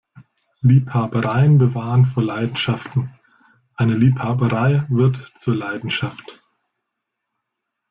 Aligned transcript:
Liebhabereien 0.61 1.59
bewahren 1.59 2.05
vor 2.05 2.23
Leidenschaften; 2.23 3.13
eine 3.75 3.95
Liebhaberei 3.95 4.83
wird 4.89 5.31
zur 5.37 5.55
Leidenschaft. 5.55 6.41